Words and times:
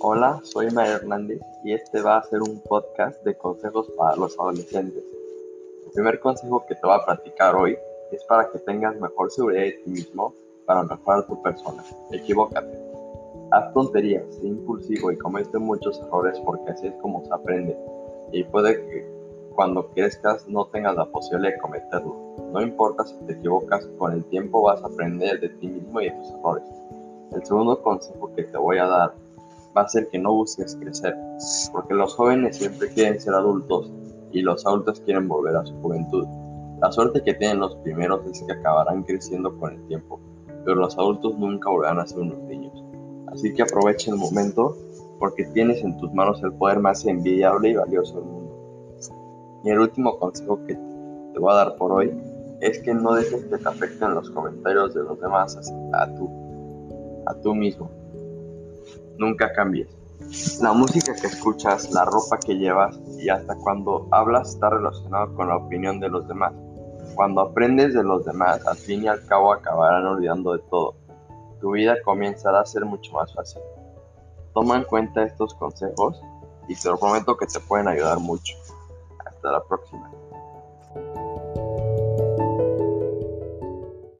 Hola, 0.00 0.40
soy 0.44 0.70
María 0.70 0.94
Hernández 0.94 1.40
y 1.64 1.72
este 1.72 2.00
va 2.00 2.18
a 2.18 2.22
ser 2.22 2.42
un 2.42 2.60
podcast 2.60 3.20
de 3.24 3.36
consejos 3.36 3.90
para 3.96 4.14
los 4.14 4.38
adolescentes. 4.38 5.02
El 5.86 5.92
primer 5.92 6.20
consejo 6.20 6.64
que 6.68 6.76
te 6.76 6.80
voy 6.84 6.94
a 6.94 7.04
platicar 7.04 7.56
hoy 7.56 7.76
es 8.12 8.22
para 8.24 8.48
que 8.50 8.60
tengas 8.60 8.94
mejor 9.00 9.32
seguridad 9.32 9.62
de 9.62 9.72
ti 9.72 9.90
mismo 9.90 10.32
para 10.64 10.84
mejorar 10.84 11.26
tu 11.26 11.42
persona. 11.42 11.84
Equivócate. 12.12 12.78
Haz 13.50 13.72
tonterías, 13.72 14.22
sé 14.36 14.46
impulsivo 14.46 15.10
y 15.10 15.18
comete 15.18 15.58
muchos 15.58 16.00
errores 16.00 16.38
porque 16.44 16.70
así 16.70 16.86
es 16.86 16.94
como 17.02 17.24
se 17.24 17.34
aprende. 17.34 17.76
Y 18.30 18.44
puede 18.44 18.76
que 18.76 19.08
cuando 19.56 19.88
crezcas 19.88 20.46
no 20.46 20.66
tengas 20.66 20.94
la 20.94 21.06
posibilidad 21.06 21.52
de 21.52 21.58
cometerlo. 21.58 22.16
No 22.52 22.62
importa 22.62 23.04
si 23.04 23.16
te 23.26 23.32
equivocas, 23.32 23.86
con 23.98 24.12
el 24.12 24.24
tiempo 24.26 24.62
vas 24.62 24.82
a 24.84 24.86
aprender 24.86 25.40
de 25.40 25.48
ti 25.48 25.66
mismo 25.66 26.00
y 26.00 26.04
de 26.04 26.10
tus 26.12 26.30
errores. 26.30 26.64
El 27.32 27.44
segundo 27.44 27.82
consejo 27.82 28.32
que 28.36 28.44
te 28.44 28.56
voy 28.56 28.78
a 28.78 28.86
dar 28.86 29.23
va 29.76 29.82
a 29.82 29.88
ser 29.88 30.08
que 30.08 30.18
no 30.18 30.32
busques 30.32 30.76
crecer, 30.76 31.16
porque 31.72 31.94
los 31.94 32.14
jóvenes 32.14 32.56
siempre 32.56 32.88
quieren 32.88 33.20
ser 33.20 33.34
adultos 33.34 33.92
y 34.32 34.42
los 34.42 34.64
adultos 34.66 35.00
quieren 35.00 35.28
volver 35.28 35.56
a 35.56 35.64
su 35.64 35.74
juventud. 35.80 36.26
La 36.80 36.92
suerte 36.92 37.22
que 37.22 37.34
tienen 37.34 37.60
los 37.60 37.76
primeros 37.76 38.24
es 38.26 38.42
que 38.42 38.52
acabarán 38.52 39.02
creciendo 39.02 39.56
con 39.58 39.74
el 39.74 39.86
tiempo, 39.86 40.20
pero 40.64 40.76
los 40.76 40.96
adultos 40.96 41.38
nunca 41.38 41.70
volverán 41.70 41.98
a 41.98 42.06
ser 42.06 42.20
unos 42.20 42.38
niños. 42.44 42.84
Así 43.28 43.52
que 43.52 43.62
aprovecha 43.62 44.10
el 44.10 44.16
momento 44.16 44.76
porque 45.18 45.44
tienes 45.46 45.82
en 45.82 45.96
tus 45.98 46.12
manos 46.12 46.42
el 46.42 46.52
poder 46.52 46.78
más 46.78 47.04
envidiable 47.06 47.70
y 47.70 47.74
valioso 47.74 48.20
del 48.20 48.24
mundo. 48.24 48.44
Y 49.64 49.70
el 49.70 49.78
último 49.78 50.18
consejo 50.18 50.60
que 50.66 50.74
te 50.74 51.38
voy 51.40 51.52
a 51.52 51.56
dar 51.56 51.76
por 51.76 51.92
hoy 51.92 52.12
es 52.60 52.78
que 52.80 52.94
no 52.94 53.14
dejes 53.14 53.44
que 53.46 53.58
te 53.58 53.68
afecten 53.68 54.14
los 54.14 54.30
comentarios 54.30 54.94
de 54.94 55.02
los 55.02 55.20
demás 55.20 55.56
a 55.94 56.14
tú, 56.14 56.30
a 57.26 57.34
tú 57.34 57.54
mismo 57.54 57.90
nunca 59.18 59.52
cambies. 59.52 59.88
La 60.60 60.72
música 60.72 61.14
que 61.14 61.26
escuchas, 61.26 61.90
la 61.92 62.04
ropa 62.04 62.38
que 62.38 62.54
llevas 62.54 62.98
y 63.18 63.28
hasta 63.28 63.54
cuando 63.56 64.08
hablas 64.10 64.54
está 64.54 64.70
relacionado 64.70 65.34
con 65.34 65.48
la 65.48 65.56
opinión 65.56 66.00
de 66.00 66.08
los 66.08 66.26
demás. 66.26 66.52
Cuando 67.14 67.42
aprendes 67.42 67.94
de 67.94 68.02
los 68.02 68.24
demás, 68.24 68.66
al 68.66 68.76
fin 68.76 69.04
y 69.04 69.08
al 69.08 69.24
cabo 69.26 69.52
acabarán 69.52 70.06
olvidando 70.06 70.52
de 70.52 70.60
todo. 70.70 70.96
Tu 71.60 71.72
vida 71.72 71.96
comenzará 72.04 72.60
a 72.60 72.66
ser 72.66 72.84
mucho 72.84 73.12
más 73.12 73.32
fácil. 73.34 73.62
Toma 74.52 74.76
en 74.76 74.84
cuenta 74.84 75.22
estos 75.22 75.54
consejos 75.54 76.20
y 76.68 76.74
te 76.74 76.88
lo 76.88 76.98
prometo 76.98 77.36
que 77.36 77.46
te 77.46 77.60
pueden 77.60 77.88
ayudar 77.88 78.18
mucho. 78.18 78.54
Hasta 79.24 79.52
la 79.52 79.62
próxima. 79.62 80.10